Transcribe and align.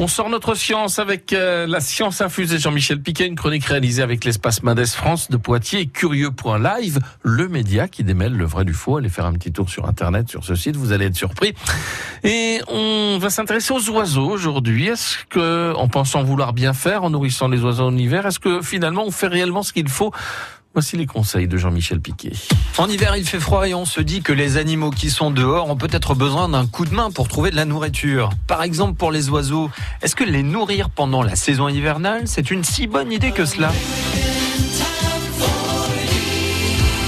On 0.00 0.06
sort 0.06 0.28
notre 0.28 0.54
science 0.54 1.00
avec 1.00 1.32
euh, 1.32 1.66
la 1.66 1.80
science 1.80 2.20
infusée 2.20 2.58
Jean-Michel 2.58 3.02
Piquet, 3.02 3.26
une 3.26 3.34
chronique 3.34 3.64
réalisée 3.64 4.00
avec 4.00 4.24
l'espace 4.24 4.62
Mendes 4.62 4.86
France 4.86 5.28
de 5.28 5.36
Poitiers 5.36 5.80
et 5.80 5.86
Curieux.live, 5.86 7.00
le 7.24 7.48
média 7.48 7.88
qui 7.88 8.04
démêle 8.04 8.36
le 8.36 8.44
vrai 8.44 8.64
du 8.64 8.74
faux. 8.74 8.98
Allez 8.98 9.08
faire 9.08 9.26
un 9.26 9.32
petit 9.32 9.50
tour 9.50 9.68
sur 9.68 9.86
Internet, 9.88 10.28
sur 10.28 10.44
ce 10.44 10.54
site, 10.54 10.76
vous 10.76 10.92
allez 10.92 11.06
être 11.06 11.16
surpris. 11.16 11.52
Et 12.22 12.60
on 12.68 13.18
va 13.18 13.28
s'intéresser 13.28 13.74
aux 13.74 13.90
oiseaux 13.90 14.30
aujourd'hui. 14.30 14.86
Est-ce 14.86 15.16
que, 15.30 15.74
en 15.74 15.88
pensant 15.88 16.22
vouloir 16.22 16.52
bien 16.52 16.74
faire, 16.74 17.02
en 17.02 17.10
nourrissant 17.10 17.48
les 17.48 17.60
oiseaux 17.64 17.86
en 17.86 17.96
hiver, 17.96 18.24
est-ce 18.24 18.38
que 18.38 18.62
finalement 18.62 19.02
on 19.04 19.10
fait 19.10 19.26
réellement 19.26 19.64
ce 19.64 19.72
qu'il 19.72 19.88
faut 19.88 20.12
Voici 20.78 20.96
les 20.96 21.06
conseils 21.06 21.48
de 21.48 21.56
Jean-Michel 21.56 21.98
Piquet. 21.98 22.30
En 22.76 22.88
hiver, 22.88 23.16
il 23.16 23.24
fait 23.26 23.40
froid 23.40 23.66
et 23.66 23.74
on 23.74 23.84
se 23.84 24.00
dit 24.00 24.22
que 24.22 24.32
les 24.32 24.58
animaux 24.58 24.90
qui 24.90 25.10
sont 25.10 25.32
dehors 25.32 25.68
ont 25.68 25.74
peut-être 25.74 26.14
besoin 26.14 26.48
d'un 26.48 26.68
coup 26.68 26.84
de 26.84 26.94
main 26.94 27.10
pour 27.10 27.26
trouver 27.26 27.50
de 27.50 27.56
la 27.56 27.64
nourriture. 27.64 28.30
Par 28.46 28.62
exemple, 28.62 28.94
pour 28.94 29.10
les 29.10 29.28
oiseaux, 29.28 29.72
est-ce 30.02 30.14
que 30.14 30.22
les 30.22 30.44
nourrir 30.44 30.88
pendant 30.88 31.24
la 31.24 31.34
saison 31.34 31.66
hivernale, 31.66 32.28
c'est 32.28 32.52
une 32.52 32.62
si 32.62 32.86
bonne 32.86 33.10
idée 33.10 33.32
que 33.32 33.44
cela? 33.44 33.72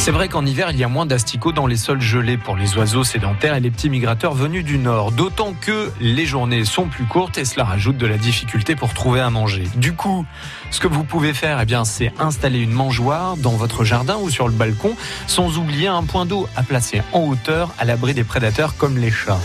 C'est 0.01 0.13
vrai 0.13 0.29
qu'en 0.29 0.47
hiver, 0.47 0.71
il 0.71 0.79
y 0.79 0.83
a 0.83 0.89
moins 0.89 1.05
d'asticots 1.05 1.53
dans 1.53 1.67
les 1.67 1.77
sols 1.77 2.01
gelés 2.01 2.39
pour 2.39 2.57
les 2.57 2.75
oiseaux 2.79 3.05
sédentaires 3.05 3.55
et 3.55 3.61
les 3.61 3.71
petits 3.71 3.91
migrateurs 3.91 4.33
venus 4.33 4.65
du 4.65 4.79
nord. 4.79 5.13
D'autant 5.13 5.53
que 5.53 5.93
les 6.01 6.25
journées 6.25 6.65
sont 6.65 6.87
plus 6.87 7.05
courtes 7.05 7.37
et 7.37 7.45
cela 7.45 7.65
rajoute 7.65 7.99
de 7.99 8.07
la 8.07 8.17
difficulté 8.17 8.77
pour 8.77 8.95
trouver 8.95 9.21
à 9.21 9.29
manger. 9.29 9.65
Du 9.77 9.93
coup, 9.93 10.25
ce 10.71 10.81
que 10.81 10.89
vous 10.89 11.05
pouvez 11.05 11.35
faire, 11.35 11.61
eh 11.61 11.67
bien, 11.67 11.85
c'est 11.85 12.15
installer 12.19 12.61
une 12.61 12.73
mangeoire 12.73 13.37
dans 13.37 13.53
votre 13.53 13.85
jardin 13.85 14.17
ou 14.17 14.31
sur 14.31 14.49
le 14.49 14.55
balcon, 14.55 14.97
sans 15.27 15.59
oublier 15.59 15.89
un 15.89 16.03
point 16.03 16.25
d'eau 16.25 16.49
à 16.57 16.63
placer 16.63 17.03
en 17.13 17.21
hauteur 17.21 17.75
à 17.79 17.85
l'abri 17.85 18.15
des 18.15 18.25
prédateurs 18.25 18.79
comme 18.79 18.97
les 18.97 19.11
chats. 19.11 19.39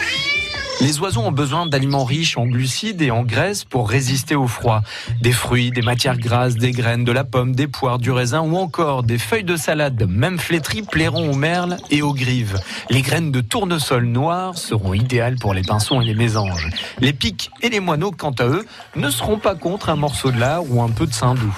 Les 0.82 1.00
oiseaux 1.00 1.22
ont 1.22 1.32
besoin 1.32 1.66
d'aliments 1.66 2.04
riches 2.04 2.38
en 2.38 2.46
glucides 2.46 3.02
et 3.02 3.10
en 3.10 3.24
graisses 3.24 3.64
pour 3.64 3.90
résister 3.90 4.36
au 4.36 4.48
froid. 4.48 4.82
Des 5.22 5.32
fruits, 5.32 5.72
des 5.72 5.82
matières 5.82 6.18
grasses, 6.18 6.56
des 6.56 6.72
graines, 6.72 7.06
de 7.06 7.12
la 7.12 7.24
pomme, 7.24 7.56
des 7.56 7.68
poires, 7.68 7.98
du 7.98 8.12
raisin 8.12 8.42
ou 8.42 8.58
encore 8.58 9.04
des 9.04 9.18
feuilles 9.18 9.46
de 9.46 9.56
salade, 9.56 10.06
même 10.08 10.38
flétries, 10.38 10.82
plairont 10.82 11.32
aux 11.32 11.36
merles 11.36 11.78
et 11.92 12.02
aux 12.02 12.14
grives. 12.14 12.60
Les 12.90 13.02
graines 13.02 13.32
de 13.32 13.42
tournesol 13.42 14.06
noir 14.06 14.58
seront 14.58 14.94
idéales 14.94 15.38
pour 15.40 15.54
les 15.54 15.64
pinsons 15.64 16.02
et 16.02 16.06
les 16.06 16.14
mésanges. 16.14 16.70
Les 17.00 17.14
pics 17.14 17.50
et 17.62 17.70
les 17.70 17.80
moineaux, 17.80 18.12
quant 18.12 18.36
à 18.38 18.46
eux, 18.46 18.66
ne 18.96 19.10
seront 19.10 19.40
pas 19.40 19.56
contre 19.56 19.90
un 19.90 19.96
morceau 19.96 20.32
de 20.32 20.40
lard 20.40 20.64
ou 20.70 20.82
un 20.82 20.90
peu 20.90 21.08
de 21.08 21.14
saindoux. 21.14 21.56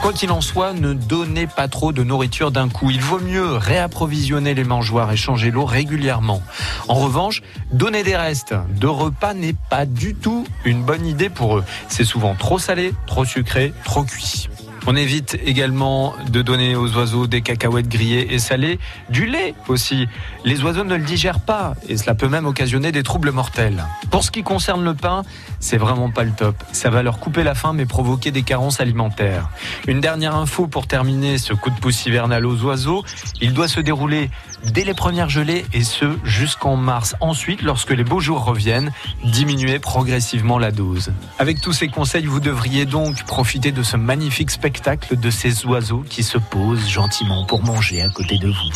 Quoi 0.00 0.14
qu'il 0.14 0.32
en 0.32 0.40
soit, 0.40 0.72
ne 0.72 0.94
donnez 0.94 1.46
pas 1.46 1.68
trop 1.68 1.92
de 1.92 2.02
nourriture 2.02 2.50
d'un 2.50 2.70
coup. 2.70 2.90
Il 2.90 3.02
vaut 3.02 3.20
mieux 3.20 3.56
réapprovisionner 3.56 4.54
les 4.54 4.64
mangeoires 4.64 5.12
et 5.12 5.16
changer 5.16 5.50
l'eau 5.50 5.66
régulièrement. 5.66 6.42
En 6.88 6.94
revanche, 6.94 7.42
donner 7.70 8.02
des 8.02 8.16
restes 8.16 8.54
de 8.76 8.86
repas 8.86 9.34
n'est 9.34 9.56
pas 9.68 9.84
du 9.84 10.14
tout 10.14 10.46
une 10.64 10.82
bonne 10.82 11.06
idée 11.06 11.28
pour 11.28 11.58
eux. 11.58 11.64
C'est 11.88 12.04
souvent 12.04 12.34
trop 12.34 12.58
salé, 12.58 12.94
trop 13.06 13.26
sucré, 13.26 13.74
trop 13.84 14.04
cuit. 14.04 14.48
On 14.86 14.96
évite 14.96 15.38
également 15.44 16.14
de 16.30 16.42
donner 16.42 16.74
aux 16.74 16.88
oiseaux 16.96 17.26
des 17.26 17.42
cacahuètes 17.42 17.88
grillées 17.88 18.34
et 18.34 18.38
salées, 18.38 18.78
du 19.08 19.26
lait 19.26 19.54
aussi. 19.68 20.08
Les 20.44 20.62
oiseaux 20.62 20.84
ne 20.84 20.96
le 20.96 21.04
digèrent 21.04 21.40
pas 21.40 21.74
et 21.88 21.96
cela 21.96 22.14
peut 22.14 22.28
même 22.28 22.46
occasionner 22.46 22.90
des 22.90 23.02
troubles 23.02 23.30
mortels. 23.30 23.84
Pour 24.10 24.24
ce 24.24 24.30
qui 24.30 24.42
concerne 24.42 24.82
le 24.82 24.94
pain, 24.94 25.22
c'est 25.60 25.76
vraiment 25.76 26.10
pas 26.10 26.24
le 26.24 26.32
top. 26.32 26.56
Ça 26.72 26.90
va 26.90 27.02
leur 27.02 27.18
couper 27.18 27.42
la 27.42 27.54
faim 27.54 27.72
mais 27.74 27.86
provoquer 27.86 28.30
des 28.30 28.42
carences 28.42 28.80
alimentaires. 28.80 29.50
Une 29.86 30.00
dernière 30.00 30.34
info 30.34 30.66
pour 30.66 30.86
terminer 30.86 31.38
ce 31.38 31.52
coup 31.52 31.70
de 31.70 31.78
pouce 31.78 32.06
hivernal 32.06 32.46
aux 32.46 32.62
oiseaux. 32.62 33.04
Il 33.40 33.52
doit 33.52 33.68
se 33.68 33.80
dérouler 33.80 34.30
dès 34.72 34.84
les 34.84 34.94
premières 34.94 35.28
gelées 35.28 35.64
et 35.72 35.84
ce 35.84 36.06
jusqu'en 36.24 36.76
mars. 36.76 37.16
Ensuite, 37.20 37.62
lorsque 37.62 37.90
les 37.90 38.04
beaux 38.04 38.20
jours 38.20 38.44
reviennent, 38.44 38.92
diminuer 39.24 39.78
progressivement 39.78 40.58
la 40.58 40.70
dose. 40.70 41.12
Avec 41.38 41.60
tous 41.60 41.72
ces 41.72 41.88
conseils, 41.88 42.26
vous 42.26 42.40
devriez 42.40 42.86
donc 42.86 43.24
profiter 43.24 43.72
de 43.72 43.82
ce 43.82 43.96
magnifique 43.96 44.50
spectacle 44.70 45.18
de 45.18 45.30
ces 45.30 45.66
oiseaux 45.66 46.04
qui 46.08 46.22
se 46.22 46.38
posent 46.38 46.88
gentiment 46.88 47.44
pour 47.44 47.64
manger 47.64 48.02
à 48.02 48.08
côté 48.08 48.38
de 48.38 48.46
vous. 48.46 48.70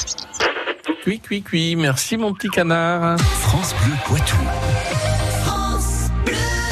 Cui, 1.04 1.20
cui, 1.20 1.40
cui. 1.40 1.76
Merci 1.76 2.16
mon 2.16 2.34
petit 2.34 2.48
canard. 2.48 3.16
France 3.20 3.76
Bleu 3.80 3.94
Poitou. 4.04 5.13